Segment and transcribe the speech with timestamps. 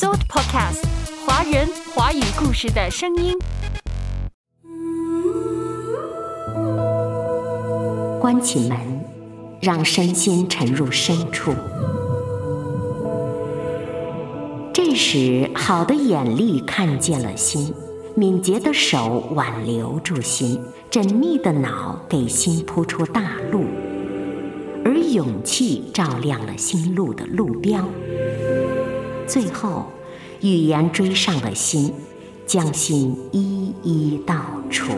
[0.00, 0.84] Sound Podcast，
[1.26, 3.36] 华人华语故事的声音。
[8.20, 8.78] 关起门，
[9.60, 11.52] 让身心沉入深处。
[14.72, 17.74] 这时，好的眼力看见了心，
[18.14, 20.62] 敏捷的手挽留住心，
[20.92, 23.64] 缜密的脑给心铺出大路，
[24.84, 27.84] 而勇气照亮了心路的路标。
[29.28, 29.84] 最后，
[30.40, 31.92] 语言追上了心，
[32.46, 34.34] 将心一一道
[34.70, 34.90] 出。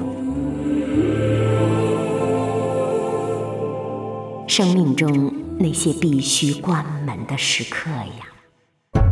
[4.46, 9.02] 生命中那些必须关门的时刻呀。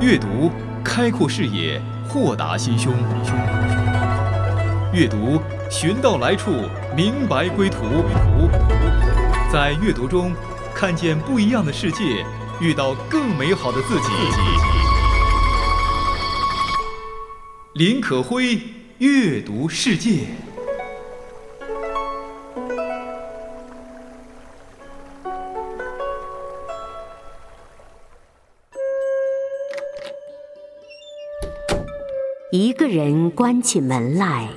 [0.00, 0.48] 阅读
[0.84, 2.92] 开阔视野，豁达心胸。
[4.92, 6.52] 阅读寻到来处，
[6.96, 7.78] 明白归途。
[9.52, 10.32] 在阅读中，
[10.72, 12.24] 看见不一样的世界。
[12.62, 14.08] 遇到更美好的自己。
[17.74, 18.56] 林可辉
[18.98, 20.28] 阅读世界。
[32.52, 34.48] 一个人关起门来，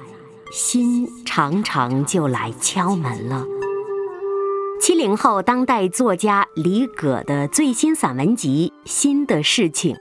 [0.52, 3.44] 心常常就来敲门了。
[4.80, 9.96] 七零后当代作家李葛的最新散文集《新的事情》，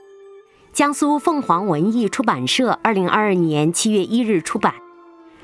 [0.73, 4.73] 江苏凤凰文艺出版社二零二二年七月一日出版。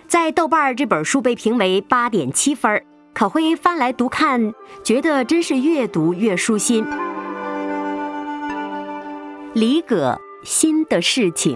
[0.07, 6.85] 在豆瓣这本书被评为八点七分，可辉翻来读看，觉得真是越读越舒心。
[9.53, 11.55] 李葛《新的事情》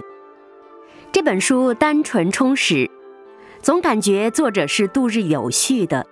[1.12, 2.90] 这本书单纯充实，
[3.60, 6.06] 总感觉作者是度日有序的。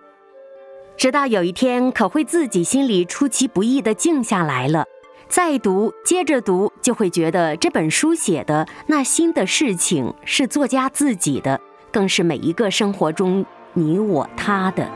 [0.97, 4.87] 直到有一天，可会自己心里出其不意的静下来了，
[5.29, 14.89] 再读，接着读，就会觉得这本书写的那新的事情是作家自己的，更是每一个生活中你我他的。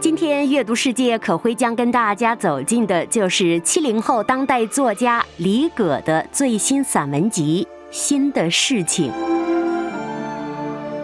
[0.00, 9.12] 今天阅读世界，可会将跟大家走进的就是七零后当代作家李葛的最新散文集《新的事情》。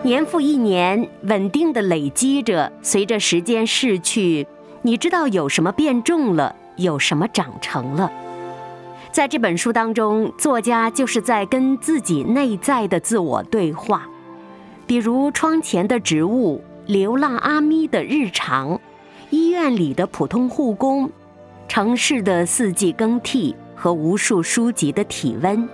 [0.04, 2.70] 年复一年，稳定的累积着。
[2.82, 4.47] 随着时间逝去，
[4.82, 8.12] 你知道有什么变重了，有什么长成了。
[9.10, 14.06] 在这本书当中，作家就是在跟自己内在的自我对话。
[14.87, 18.78] 比如窗前的植物、流浪阿咪的日常、
[19.31, 21.10] 医院里的普通护工、
[21.66, 25.66] 城市的四季更替和无数书籍的体温。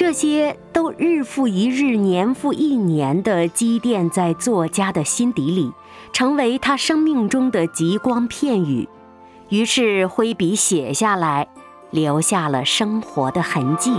[0.00, 5.70] 这些都日复一日、年复一年地积淀在作家的心底里，
[6.10, 8.88] 成为他生命中的极光片语。
[9.50, 11.46] 于是挥笔写下来，
[11.90, 13.92] 留下了生活的痕迹。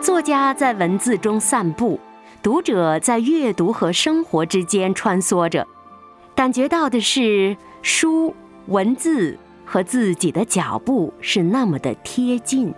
[0.00, 2.00] 作家在文字中散步，
[2.42, 5.68] 读者在阅读和生活之间穿梭着，
[6.34, 8.34] 感觉到的是书、
[8.68, 12.72] 文字和自己的脚步是那么的贴近。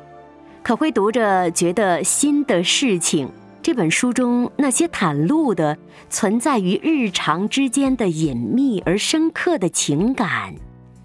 [0.68, 3.30] 可会读着觉得新的事情，
[3.62, 5.78] 这本书中那些袒露的
[6.10, 10.54] 存在于日常之间的隐秘而深刻的情感，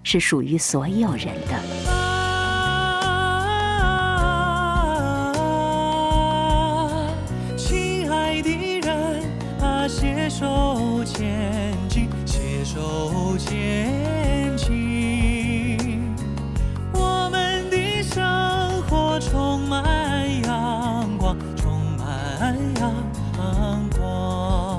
[0.02, 1.54] 是属于所有人的。
[7.56, 9.22] 亲爱的人，
[9.62, 11.72] 啊，携手前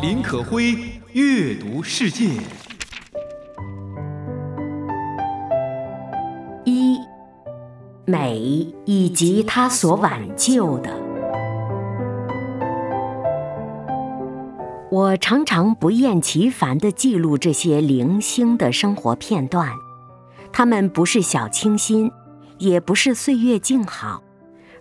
[0.07, 0.75] 林可辉
[1.13, 2.29] 阅读世界。
[6.63, 6.99] 一
[8.05, 10.95] 美以及他所挽救的，
[14.91, 19.71] 我常常不厌其烦地记录这些零星的生活片段，
[20.53, 22.11] 他们不是小清新，
[22.59, 24.21] 也不是岁月静好。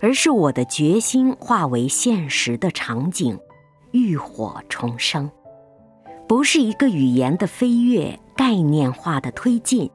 [0.03, 3.39] 而是我的决心化为现实的场景，
[3.95, 5.31] 浴火重生，
[6.27, 9.89] 不是一个语言的飞跃，概念化的推进，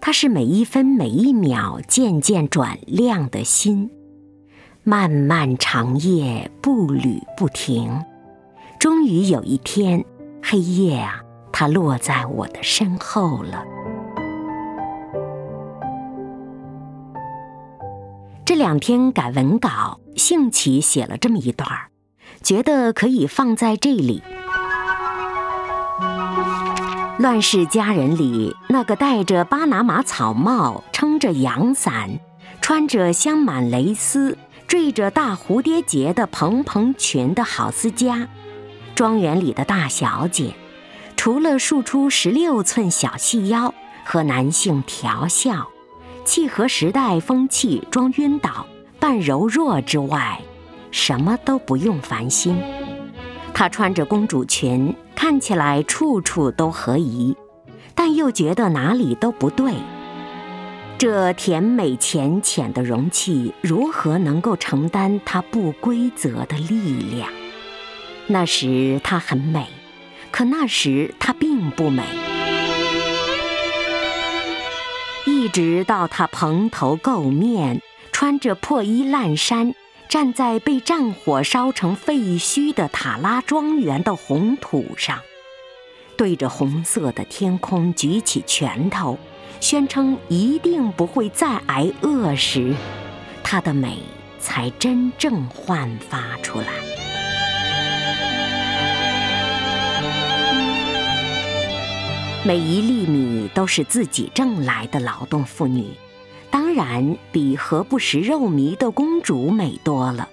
[0.00, 3.90] 它是每一分每一秒渐渐转亮的心，
[4.82, 8.02] 漫漫长夜步履不停，
[8.80, 10.02] 终于有一天，
[10.42, 11.20] 黑夜啊，
[11.52, 13.62] 它落在我的身后了。
[18.46, 21.90] 这两天改文稿，兴起写了这么一段儿，
[22.42, 24.22] 觉得可以放在这里。
[27.18, 32.18] 乱世佳人里那个戴着巴拿马草帽、撑着阳伞、
[32.60, 34.36] 穿着镶满蕾丝、
[34.66, 38.28] 缀着大蝴蝶结的蓬蓬裙的郝思嘉，
[38.96, 40.54] 庄园里的大小姐，
[41.16, 43.72] 除了竖出十六寸小细腰
[44.04, 45.68] 和男性调笑，
[46.24, 48.66] 契合时代风气、装晕倒、
[48.98, 50.40] 扮柔弱之外，
[50.94, 52.56] 什么都不用烦心。
[53.52, 57.36] 她穿着公主裙，看起来处处都合宜，
[57.96, 59.74] 但又觉得哪里都不对。
[60.96, 67.28] 这甜美浅浅的容器，如何能够承担它不规则的力量？
[68.28, 69.66] 那时她很美，
[70.30, 72.04] 可那时她并不美。
[75.26, 77.82] 一直到她蓬头垢面，
[78.12, 79.74] 穿着破衣烂衫。
[80.14, 85.20] 站在被战火烧成废墟的塔拉庄园的红土上，
[86.16, 89.18] 对着红色的天空举起拳头，
[89.58, 92.76] 宣称一定不会再挨饿时，
[93.42, 93.98] 她的美
[94.38, 96.68] 才真正焕发出来。
[102.44, 105.88] 每一粒米都是自己挣来的劳动妇女。
[106.54, 110.28] 当然比何不食肉糜的公主美多了。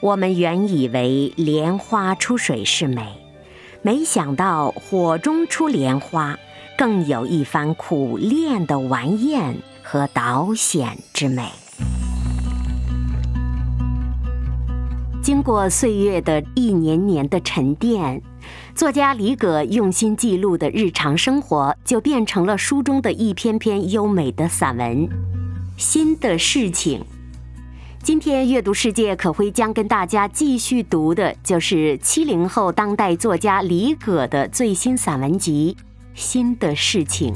[0.00, 3.06] 我们原以为莲花出水是美，
[3.80, 6.38] 没想到火中出莲花，
[6.76, 11.48] 更有一番苦练的玩艳和导显之美。
[15.22, 18.20] 经过岁月的一年年的沉淀，
[18.74, 25.08] 作家李葛用心记录的日常生活，就变成了书中的一篇篇优美的散文。
[25.80, 27.02] 新的事情，
[28.02, 35.74] 今天阅读世界可会将跟大家继续读的，就是七零后当代作家李葛的最新散文集
[36.12, 37.32] 《新的事情》。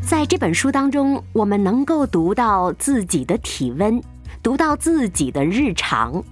[0.00, 4.02] 在这本书当中，我们能够读到自己的体温，
[4.42, 6.24] 读到自己的日常。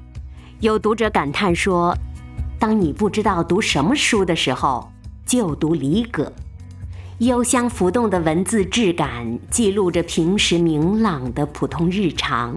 [0.61, 1.95] 有读者感叹说
[2.59, 4.91] ：“当你不知道读什么书的时候，
[5.27, 6.33] 就读李葛。”
[7.19, 12.57] 幽香浮动的文字质感，记录着平时明朗的普通日常，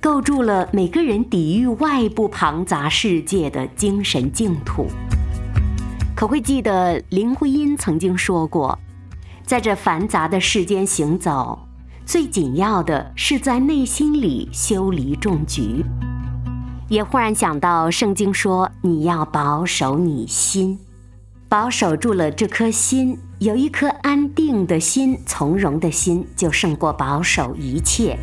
[0.00, 4.86] 构筑了每个人抵御外部庞杂世界的精神净土。
[6.16, 8.78] 可会记得林徽因曾经说过，
[9.44, 11.58] 在这繁杂的世间行走，
[12.06, 15.84] 最紧要的是在内心里修篱种菊。
[16.88, 20.78] 也忽然想到圣经说，你要保守你心。
[21.46, 28.16] 保守住了这颗心，有一颗安定的心、从容的心，就胜过保守一切。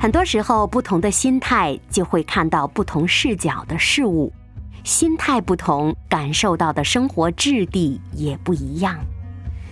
[0.00, 4.32] 很多时候，不同的心态就会看到不同视角的事物，
[4.84, 8.96] 心态不同，感受到的生活质地也不一样。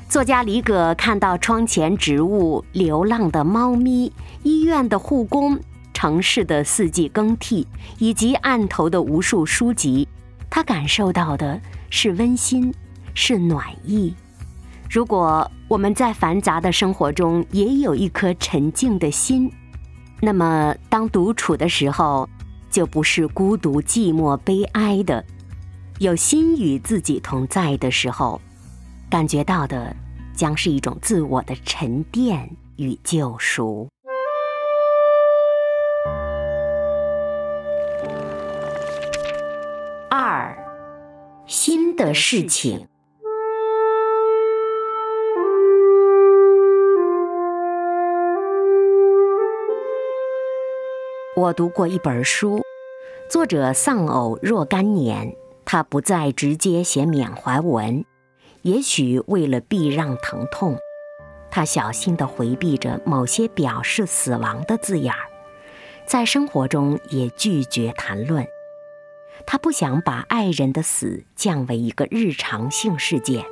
[0.09, 4.13] 作家李葛看到窗前植物、流浪的猫咪、
[4.43, 5.57] 医院的护工、
[5.95, 7.65] 城市的四季更替，
[8.01, 10.09] 以及案头的无数书籍，
[10.51, 11.61] 他感受到的。
[11.89, 12.75] 是温馨，
[13.17, 14.15] 是暖意。
[14.89, 19.51] 如果我们在繁杂的生活中也有一颗沉静的心，
[20.21, 22.29] 那么当独处的时候，
[22.71, 25.25] 就不是孤独、寂寞、悲哀的。
[25.99, 28.41] 有心与自己同在的时候，
[29.11, 29.97] 感觉到的
[30.35, 33.89] 将是一种自我的沉淀与救赎。
[40.11, 40.57] 二。
[41.47, 42.87] 新的事情。
[51.37, 52.63] 我读过一本书，
[53.29, 58.07] 作者丧偶若干年，他不再直接写缅怀文，
[58.63, 60.79] 也许为了避让疼痛，
[61.51, 65.21] 他小心地回避着某些表示死亡的字眼儿，
[66.07, 68.47] 在生活中也拒绝谈论。
[69.47, 73.45] 他不想把爱人的死降为一个日常性事件，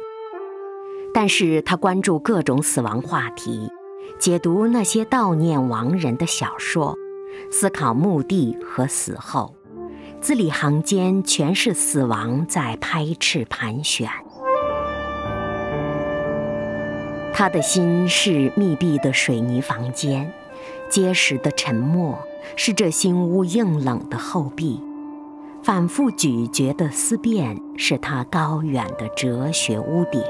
[1.13, 3.71] 但是他关注各种死亡话题，
[4.19, 6.97] 解读那些悼念亡人的小说，
[7.51, 9.55] 思考墓地和死后，
[10.21, 14.09] 字里行间全是死亡在拍翅盘旋。
[17.33, 20.33] 他的心是密闭的水泥房间，
[20.89, 22.19] 结实的沉默
[22.57, 24.81] 是这新屋硬冷的后壁。
[25.63, 30.23] 反复咀嚼的思辨是他高远的哲学屋顶。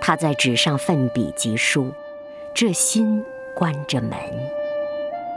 [0.00, 1.92] 他在纸上奋笔疾书，
[2.54, 3.22] 这心
[3.54, 4.10] 关着门。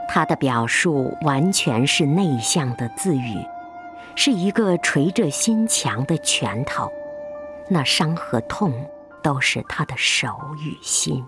[0.07, 3.45] 他的表述完全是内向的自语，
[4.15, 6.91] 是一个捶着心墙的拳头。
[7.69, 8.73] 那伤和痛
[9.21, 10.29] 都是他的手
[10.65, 11.25] 与心。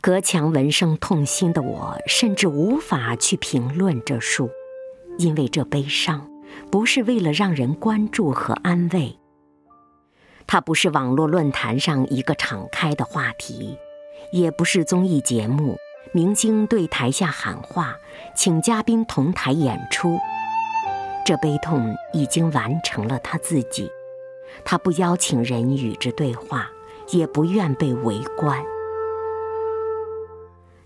[0.00, 4.50] 隔墙闻声痛心的我，甚至无法去评论这书，
[5.18, 6.28] 因为这悲伤
[6.70, 9.16] 不是为了让人关注和安慰。
[10.46, 13.78] 它不是网络论坛上一个敞开的话题，
[14.32, 15.76] 也不是综艺节目，
[16.10, 17.96] 明星对台下喊话，
[18.34, 20.18] 请嘉宾同台演出。
[21.24, 23.88] 这悲痛已经完成了他自己，
[24.64, 26.68] 他不邀请人与之对话，
[27.10, 28.62] 也不愿被围观。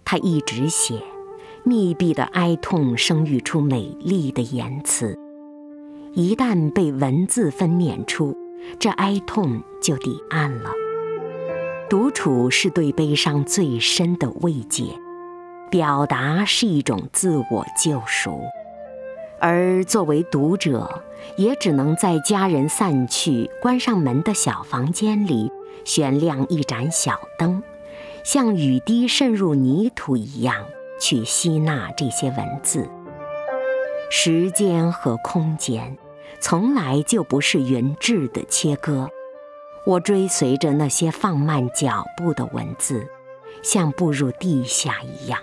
[0.04, 1.02] 他一直写，
[1.64, 5.18] 密闭的哀痛生育出美丽的言辞，
[6.12, 8.36] 一旦被文字分娩出，
[8.78, 10.70] 这哀痛就抵岸了。
[11.88, 14.98] 独处是对悲伤最深的慰藉，
[15.70, 18.42] 表达是一种自我救赎。
[19.38, 21.02] 而作为读者，
[21.36, 25.52] 也只能在家人散去、关上门的小房间里，
[25.84, 27.62] 悬亮一盏小灯，
[28.24, 30.64] 像雨滴渗入泥土一样
[30.98, 32.88] 去吸纳这些文字。
[34.10, 35.98] 时间和空间，
[36.40, 39.10] 从来就不是匀质的切割。
[39.84, 43.06] 我追随着那些放慢脚步的文字，
[43.62, 45.38] 像步入地下一样。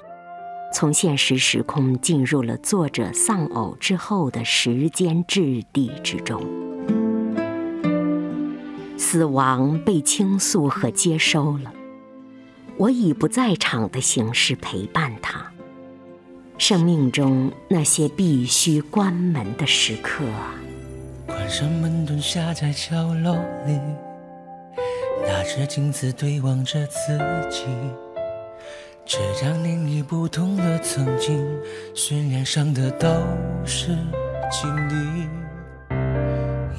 [0.73, 6.43] 从现实时空进入了作者丧偶之后的时间质地之中，
[8.97, 11.71] 死亡被倾诉和接收了，
[12.77, 15.45] 我以不在场的形式陪伴他。
[16.57, 20.23] 生命中那些必须关门的时刻，
[21.27, 23.35] 关上门蹲下在角落
[23.67, 23.79] 里，
[25.27, 27.17] 拿着镜子对望着自
[27.51, 27.63] 己。
[29.05, 31.45] 这张脸已不同的曾经，
[31.93, 33.07] 渲染上的都
[33.65, 33.89] 是
[34.49, 35.27] 经历。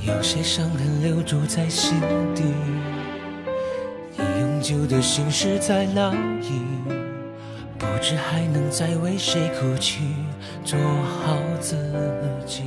[0.07, 2.01] 有些伤痕留住在心
[2.35, 2.43] 底，
[4.17, 6.49] 已永久的心事在哪里？
[7.79, 10.01] 不知还能再为谁哭泣，
[10.65, 11.77] 做好自
[12.47, 12.63] 己。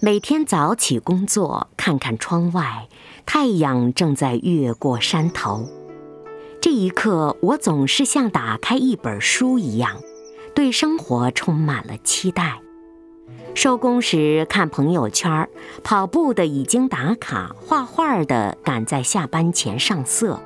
[0.00, 2.88] 每天早起工作，看看窗外，
[3.26, 5.68] 太阳正在越过山头。
[6.70, 10.02] 这一刻，我总是像打开一本书一样，
[10.54, 12.60] 对生活充满了期待。
[13.54, 15.48] 收工时看朋友圈，
[15.82, 20.38] 跑步的已经打卡，画画的赶在下班前上色，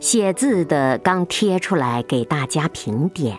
[0.00, 3.38] 写字的刚贴出来给大家评点。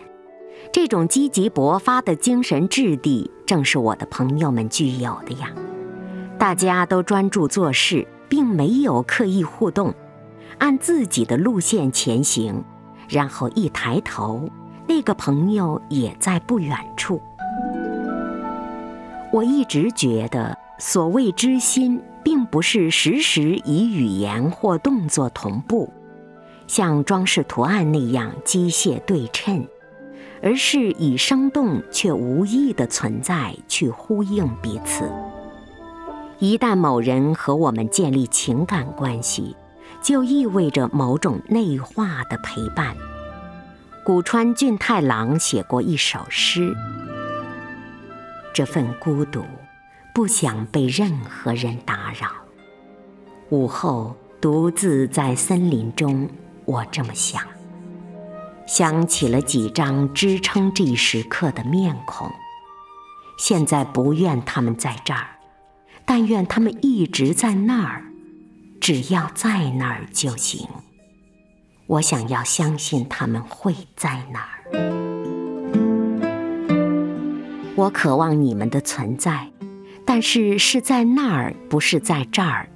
[0.72, 5.52] 这种积极勃发的精神质地，正是我的朋友们具有的呀。
[6.38, 9.92] 大家都专注做事，并没有刻意互动。
[10.62, 12.62] 按自己的路线前行，
[13.08, 14.48] 然后一抬头，
[14.86, 17.20] 那个朋友也在不远处。
[19.32, 25.92] 我一直觉得，所谓知心，并不是时时以语言或动作同步，
[26.68, 29.66] 像装饰图案那样机械对称，
[30.40, 35.10] 而是以生动却无意的存在去呼应彼此。
[36.38, 39.56] 一旦某人和我们建立情感关系，
[40.02, 42.96] 就意味着某种内化的陪伴。
[44.04, 46.74] 古川俊太郎写过一首诗
[48.52, 49.44] ：“这份孤独，
[50.12, 52.28] 不想被任何人打扰。
[53.50, 56.28] 午后独自在森林中，
[56.64, 57.42] 我这么想，
[58.66, 62.28] 想起了几张支撑这一时刻的面孔。
[63.38, 65.36] 现在不愿他们在这儿，
[66.04, 68.06] 但愿他们一直在那儿。”
[68.82, 70.66] 只要在那儿就行。
[71.86, 74.58] 我想要相信他们会在那儿。
[77.76, 79.48] 我渴望你们的存在，
[80.04, 82.68] 但是是在那儿，不是在这儿。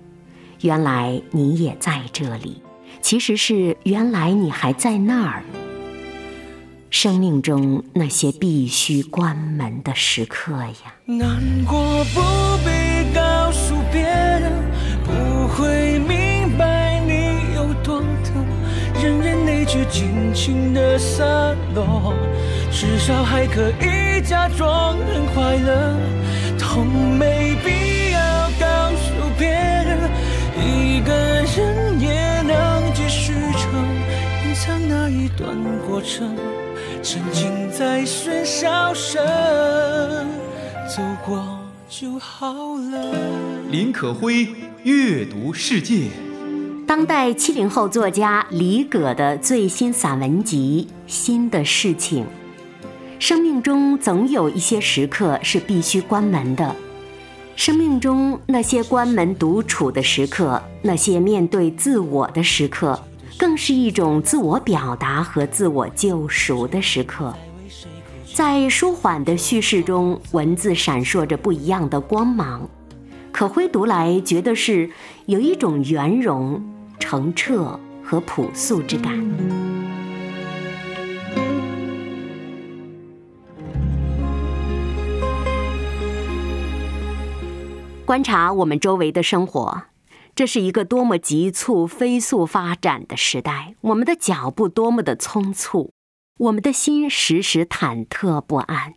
[0.60, 2.62] 原来你也在这里，
[3.00, 5.42] 其实是原来你还在那儿。
[6.88, 10.94] 生命中那些必须关门的时刻呀。
[11.04, 12.20] 难过不
[12.64, 14.65] 必告诉别人。
[19.90, 21.24] 尽情的洒
[21.74, 22.14] 落，
[22.70, 25.96] 至少还可以假装很快乐。
[26.58, 26.86] 痛
[27.18, 29.98] 没必要告诉别人，
[30.56, 33.84] 一个人也能继续撑。
[34.46, 35.56] 隐藏那一段
[35.88, 36.36] 过程，
[37.02, 39.24] 沉浸在喧嚣声，
[40.88, 43.14] 走过就好了。
[43.70, 44.48] 林可辉。
[44.84, 46.10] 阅读世界，
[46.86, 52.24] 当代七零后作家李葛的最新散文集《新的事情》。
[53.18, 56.76] 生命中总有一些时刻是必须关门的，
[57.56, 62.96] 生命中那些关门独处的时刻，那些面对自我的时刻，
[63.36, 67.34] 更是一种自我表达和自我救赎的时刻。
[68.32, 72.68] 在舒缓的叙事中，文字闪烁着不一样的光芒，
[73.32, 74.88] 可辉读来觉得是
[75.24, 76.62] 有一种圆融、
[76.98, 79.12] 澄澈和朴素之感。
[88.04, 89.82] 观察我们周围的生活，
[90.36, 93.74] 这是一个多么急促、飞速发展的时代。
[93.80, 95.92] 我们的脚步多么的匆促，
[96.38, 98.94] 我们的心时时忐忑不安。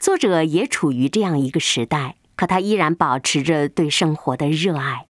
[0.00, 5.05] 作者也处于这样一个时代，可他依然保持着对生活的热爱，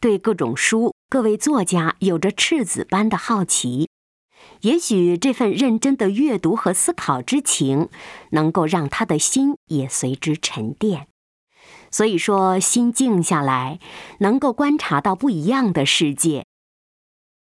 [0.00, 3.88] 对各种书、各位作家有着赤子般的好奇。
[4.62, 7.88] 也许这份认真的阅读和思考之情，
[8.30, 11.06] 能够让他的心也随之沉淀。
[11.90, 13.78] 所以说，心静下来，
[14.20, 16.44] 能够观察到不一样的世界。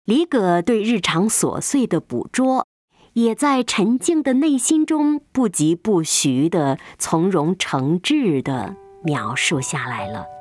[0.06, 2.66] 李葛对日常琐碎的捕捉，
[3.14, 10.39] 也在沉静的内心中不疾不徐的从容诚挚的描述下来了。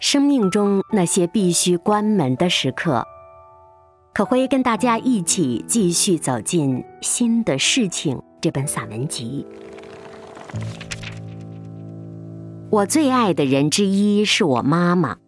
[0.00, 3.06] 生命中那些必须关门的时刻，
[4.14, 9.46] 可会跟大家一起继续走进《新的事情》这本散文集。
[12.70, 15.18] 我最爱的人之一是我妈妈。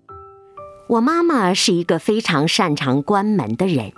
[0.89, 3.93] 我妈妈是一个非常擅长关门的人，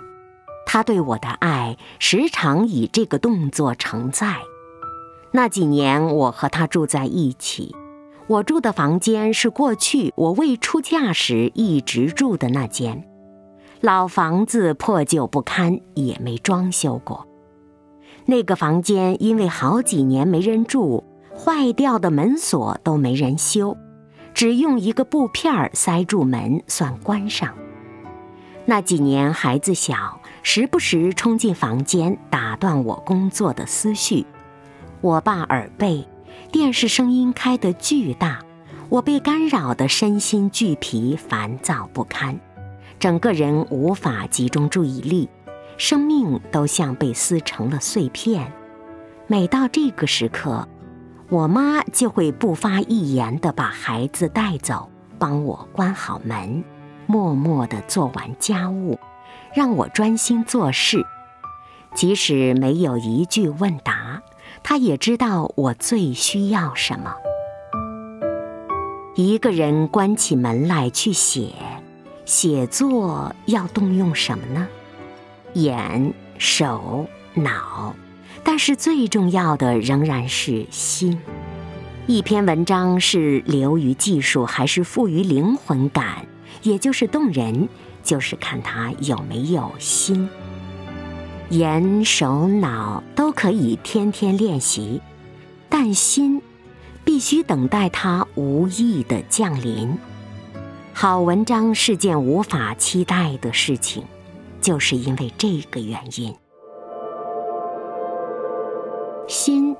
[0.65, 4.39] 她对我的爱时常以这个动作承载。
[5.31, 7.73] 那几年，我和她住在一起，
[8.27, 13.07] 我住的房间是过去我未出嫁时一直住的那间，
[13.81, 17.27] 老房子破旧不堪，也没装修过。
[18.25, 21.03] 那个房间因为好几年没人住。
[21.37, 23.75] 坏掉的门锁都没人修，
[24.33, 27.53] 只用一个布片儿塞住门算关上。
[28.63, 34.25] 那几年孩子小，时不时冲进房间打断我工作的思绪。
[35.01, 36.07] 我爸耳背，
[36.55, 38.39] 电视声音开得巨大，
[38.87, 42.39] 我被干扰的身心俱疲，烦躁不堪，
[42.97, 45.27] 整个人无法集中注意力，
[45.75, 48.53] 生命都像被撕成了碎片。
[49.27, 50.65] 每到这个时刻。
[51.27, 54.89] 我妈就会不发一言地把孩子带走，
[55.19, 56.63] 帮我关好门，
[57.05, 58.97] 默默地做完家务，
[59.53, 61.05] 让我专心做事。
[61.93, 64.14] 即使没有一句问答，
[64.67, 67.13] 他也知道我最需要什么。
[69.13, 71.53] 一个人关起门来去写，
[72.25, 74.67] 写作要动用什么呢？
[75.53, 77.95] 眼、手、脑。
[78.43, 81.21] 但是最重要的仍然是心。
[82.07, 86.25] 一篇文章是流于技术还是富于灵魂感，
[86.63, 87.69] 也就是动人，
[88.01, 90.27] 就是看他有没有心。
[91.51, 94.99] 眼、手、脑都可以天天练习，
[95.69, 96.41] 但心
[97.03, 99.95] 必须等待它无意的降临。
[100.91, 104.03] 好文章是件无法期待的事情，
[104.59, 106.33] 就是因为这个原因。
[109.27, 109.75] 心，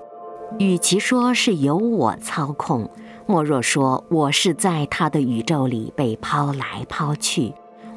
[0.60, 2.88] 与其说是由我操控，
[3.26, 7.54] 莫若说我是在他的宇宙里被抛来抛去，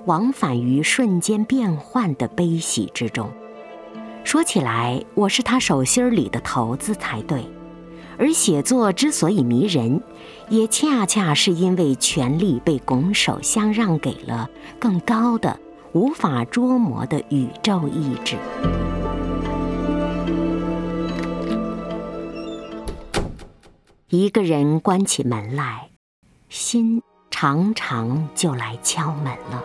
[0.07, 3.31] 往返于瞬间变幻的悲喜之中。
[4.29, 7.43] 说起来，我是他手心里的骰子才对。
[8.19, 10.03] 而写作之所以迷人，
[10.51, 15.59] 也恰恰是因为权力被拱手相让给了更高的、
[15.95, 18.37] 无法捉摸的宇宙意志。
[24.11, 25.89] 一个人关起门来，
[26.51, 29.65] 心常常就来敲门了。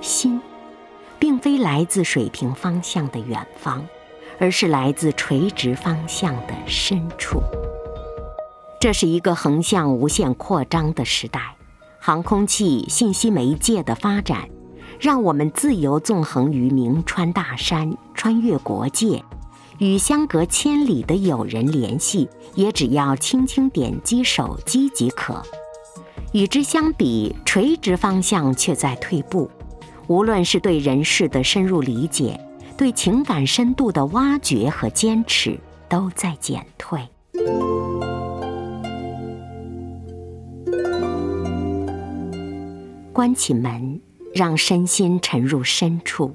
[0.00, 0.40] 心，
[1.46, 3.86] 非来自水平方向的远方，
[4.40, 7.40] 而是来自垂直方向的深处。
[8.80, 11.54] 这是一个横向无限扩张的时代，
[12.00, 14.48] 航空器、信息媒介的发展，
[14.98, 19.22] 让我们自由纵横于名川大山，穿越国界。
[19.78, 25.40] 与相隔千里的友人联系，也只要轻轻点击手机即可。
[26.32, 29.48] 与之相比，垂直方向却在退步。
[30.08, 32.40] 无论是对人事的深入理解，
[32.76, 37.00] 对情感深度的挖掘和坚持，都在减退。
[43.12, 44.00] 关起门，
[44.34, 46.34] 让身心沉入深处，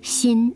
[0.00, 0.54] 心。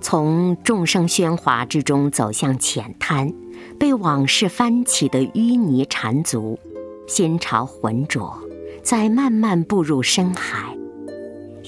[0.00, 3.32] 从众生喧哗之中走向浅滩，
[3.78, 6.58] 被往事翻起的淤泥缠足，
[7.08, 8.38] 心潮浑浊，
[8.82, 10.76] 在慢慢步入深海。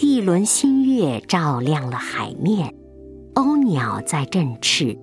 [0.00, 2.72] 一轮新月照亮了海面，
[3.34, 4.96] 鸥鸟在振翅，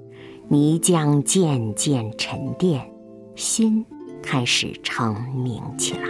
[0.47, 2.89] 泥浆渐渐沉淀，
[3.35, 3.85] 心
[4.23, 6.07] 开始澄明起来。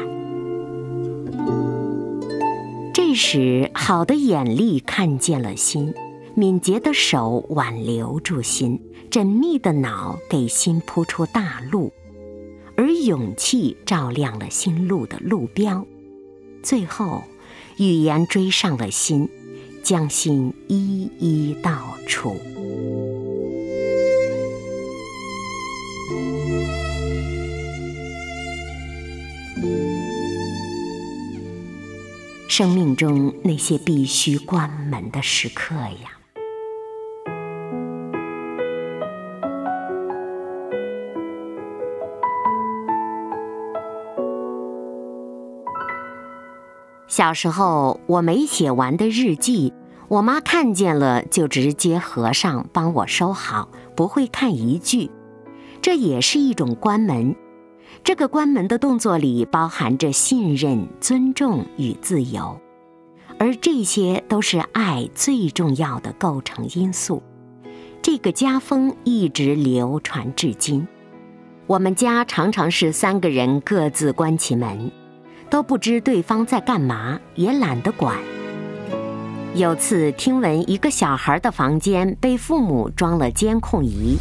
[2.94, 5.92] 这时，好的眼力看见了心，
[6.36, 11.92] 敏捷的手挽留住心，缜密的脑给心铺出大路。
[12.78, 15.84] 而勇气照亮了心路的路标，
[16.62, 17.24] 最后，
[17.78, 19.30] 语言追上了心，
[19.84, 22.38] 将心一一道出。
[32.48, 36.25] 生命中那些必须关门的时刻呀。
[47.16, 49.72] 小时候，我没写完的日记，
[50.10, 55.10] 我妈看见了就直接合上，帮我收好，不会看一句。
[55.82, 57.34] 这也是一种关门。
[58.04, 62.60] 这个关门的动作里包含着信任、尊重与自由，
[63.40, 67.24] 而这些都是爱最重要的构成因素。
[68.02, 70.86] 这个家风一直流传至今。
[71.66, 74.92] 我们家常常是三个人各自关起门。
[75.56, 78.18] 都不知对方在干嘛，也懒得管。
[79.54, 84.18] 有次听闻一个小孩的房间被父母装了监控仪，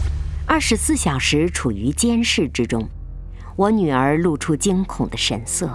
[0.47, 2.88] 二十四小时处于监视之中，
[3.57, 5.68] 我女儿露出惊恐的神色。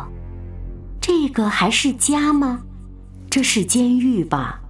[1.02, 2.62] 这个还是家吗？
[3.30, 4.62] 这是监狱吧？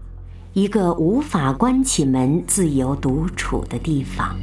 [0.54, 4.36] 一个无法关起门、自由独处的地方。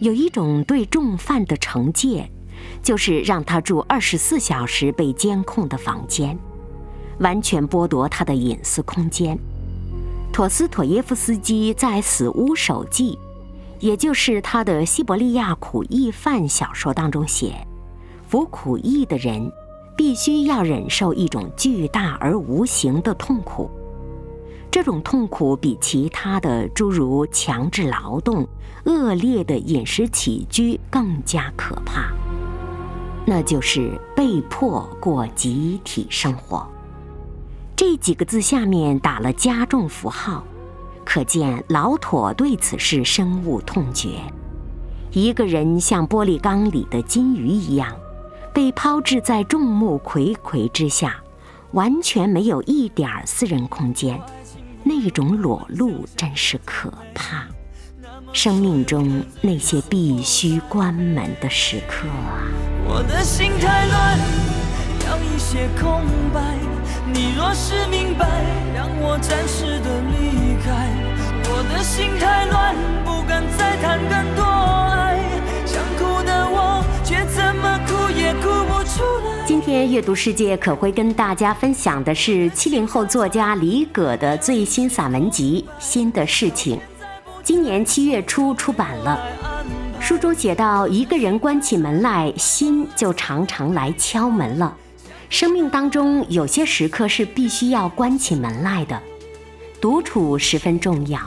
[0.00, 2.28] 有一种对重犯的惩戒。
[2.82, 6.38] 就是让他住二十四小时被监控的房间，
[7.18, 9.38] 完全剥夺他的隐私空间。
[10.32, 13.12] 陀思妥耶夫斯基在《死屋手记》，
[13.80, 17.66] 也就是他的西伯利亚苦役犯小说当中写，
[18.28, 19.50] 服苦役的人
[19.96, 23.68] 必须要忍受一种巨大而无形的痛苦，
[24.70, 28.46] 这种痛苦比其他的诸如强制劳动、
[28.84, 32.12] 恶劣的饮食起居更加可怕。
[33.26, 36.66] 那就是被迫过集体生活。
[37.76, 40.44] 这几个字下面打了加重符号，
[41.04, 44.20] 可见老妥对此事深恶痛绝。
[45.12, 47.96] 一个人像玻璃缸里的金鱼一样，
[48.52, 51.22] 被抛掷在众目睽睽之下，
[51.72, 54.20] 完全没有一点私人空间，
[54.84, 57.46] 那种裸露真是可怕。
[58.32, 62.46] 生命中那些必须关门的时刻啊！
[62.86, 64.18] 我的心太乱，
[65.06, 66.40] 要一些空白。
[67.12, 68.26] 你若是明白，
[68.74, 70.88] 让我暂时的离开。
[71.52, 75.18] 我的心太乱，不敢再谈更多爱。
[75.66, 79.44] 想哭的我，却怎么哭也哭不出来。
[79.44, 86.76] 今天阅读世界可会跟大家分享的是七零后作家李葛的最新散文集《新的事情》。
[87.52, 89.20] 今年七月初出版了，
[89.98, 94.72] 书中写到，一个人关起门来，心就常常来敲门了。
[95.28, 99.02] 生命当中有些时刻是必须要关起门来的，
[99.80, 101.20] 独处十分重要，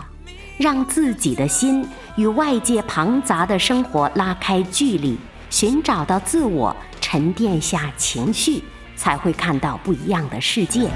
[0.57, 5.17] 让自己的心与外界庞杂的生活拉开距离，
[5.49, 8.63] 寻找到自我，沉淀下情绪，
[8.95, 10.89] 才会看到不一样的世界。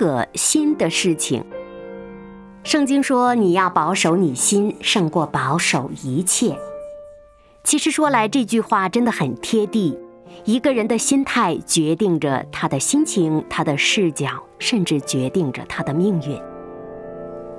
[0.00, 1.44] 李葛心的事情，
[2.64, 6.58] 圣经说你要保守你心，胜过保守一切。
[7.64, 9.98] 其实说来这句话真的很贴地。
[10.46, 16.40] 一个人的心态决定着他的心情，他的视角，甚至决定着他的命运。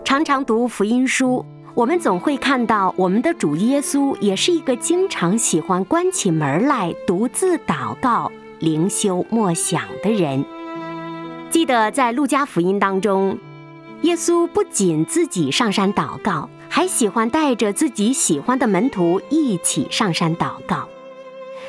[0.03, 10.43] 常常读福音书，我们总会看到我们的主耶稣也是一个经常喜欢关起门来独自祷告、灵修默想的人。
[11.51, 13.37] 记得在路加福音当中，
[14.03, 20.87] 耶稣不仅自己上山祷告，还喜欢带着自己喜欢的门徒一起上山祷告。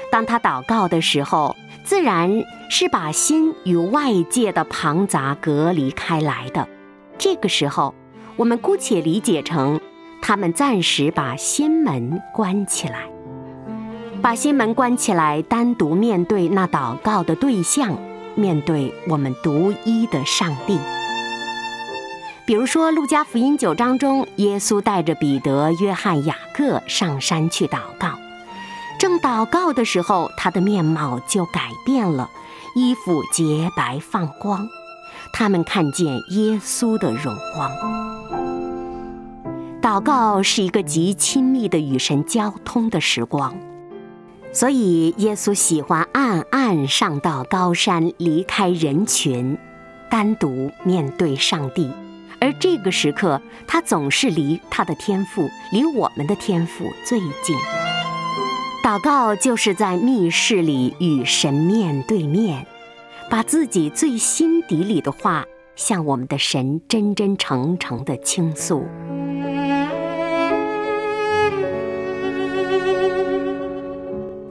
[0.08, 6.68] 当他祷告的时候，自然是把心与外界的庞杂隔离开来的。
[7.18, 7.92] 这个时候，
[8.36, 9.80] 我们姑且理解成
[10.22, 13.10] 他们暂时把心门关起来，
[14.22, 17.98] 把心门关起来，单独面对那祷告的对象，
[18.34, 20.78] 面对我们独一的上帝。
[22.44, 28.18] 比如说，《路加福音》九章中，耶稣带着彼得、约翰、雅各上山去祷告。
[28.98, 32.28] 正祷告的时候，他的面貌就改变了，
[32.74, 34.68] 衣服洁白放光。
[35.32, 37.70] 他们看见耶稣的荣光。
[39.80, 43.54] 祷告是一个极亲密的与神交通的时光，
[44.52, 49.56] 所以耶稣喜欢暗暗上到高山，离开人群，
[50.10, 51.90] 单独面对上帝。
[52.38, 57.56] 而这个时刻，他总是离他的天赋，离我们的天赋最近。
[58.84, 62.66] 祷告就是在密室里与神面对面，
[63.30, 68.84] 把自己最心底里的话向我们的神真真诚诚的倾诉。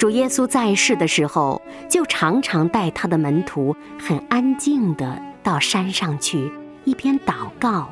[0.02, 6.52] 主耶稣在世的时候，就常常带他的门徒很安静地到山上去。
[6.86, 7.88] 一边祷告，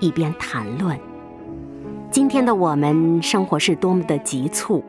[0.00, 0.98] 一边谈论。
[2.10, 4.84] 今天的我们生活是多么的急促，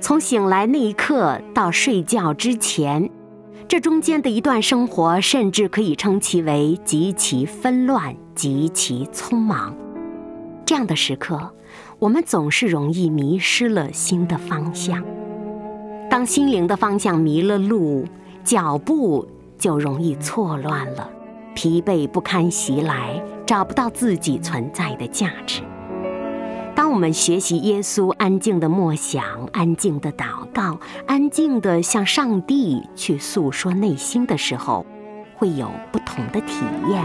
[0.00, 3.08] 从醒来那一刻到睡觉之前，
[3.68, 9.72] 这中间的一段生活，甚至可以称其为极其纷乱、极其匆忙。
[10.66, 11.54] 这样的时刻，
[12.00, 15.00] 我们总是容易迷失了新的方向。
[16.14, 18.06] 当心灵的方向迷了路，
[18.44, 19.26] 脚步
[19.58, 21.10] 就容易错乱了。
[21.56, 25.60] 疲惫不堪袭来，找不到自己存在的价值。
[26.72, 34.86] 当我们学习耶稣安静的默想、安静的祷告、安静的向上帝去诉说内心的时候，
[35.34, 37.04] 会有不同的体验。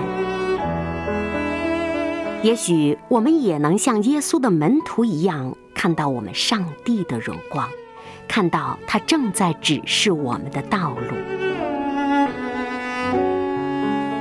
[2.44, 7.68] 也许我们也能像耶稣的门徒一样，看到我们上帝的荣光，
[8.30, 11.18] 看到他正在指示我们的道路。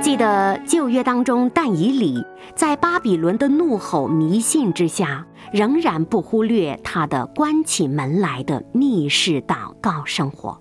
[0.01, 10.59] 记得旧约当中，但以理在巴比伦的怒吼迷信之下，仍然不忽略他的关起门来的密室祷告生活。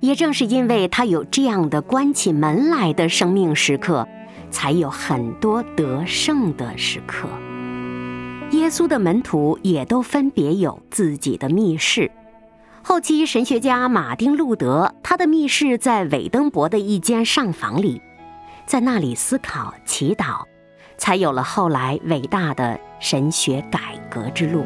[0.00, 4.08] 也正是因为他有这样的关起门来的生命时刻，
[4.50, 7.28] 才有很多得胜的时刻。
[8.50, 12.10] 耶稣的门徒也都分别有自己的密室。
[12.84, 18.02] 后期神学家马丁路德，他的密室在韦登伯的一间上房里。
[18.66, 20.42] 在那里思考、祈祷，
[20.96, 24.64] 才有了后来伟大的神学改革之路。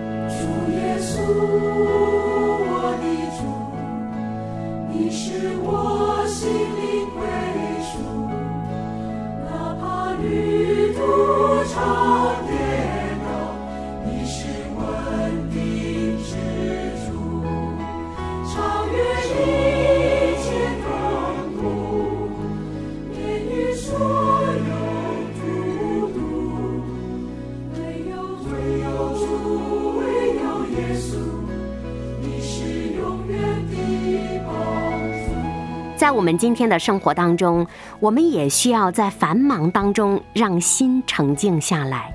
[36.07, 37.67] 在我们今天的生活当中，
[37.99, 42.15] 我们也需要在繁忙当中让心沉静下来，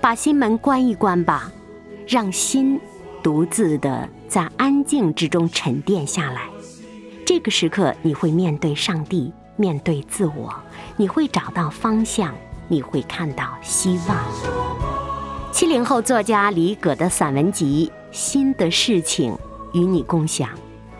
[0.00, 1.48] 把心门关一关吧，
[2.08, 2.76] 让心
[3.22, 6.40] 独自的在安静之中沉淀下来。
[7.24, 10.52] 这个时刻，你会面对上帝，面对自我，
[10.96, 12.34] 你会找到方向，
[12.66, 14.18] 你会看到希望。
[15.52, 19.32] 七零后作家李葛的散文集《新的事情》，
[19.72, 20.48] 与你共享。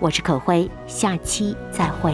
[0.04, 2.12] 我是可辉，下期再会。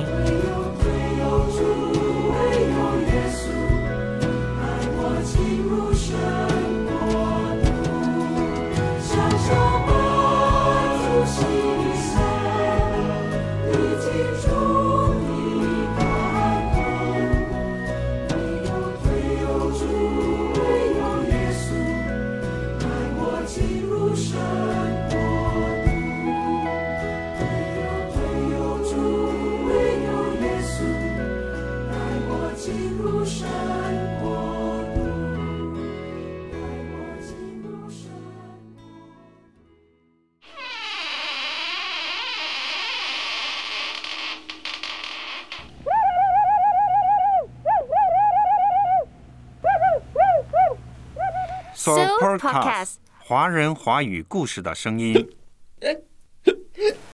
[52.20, 55.26] Podcast，华人华语故事的声音。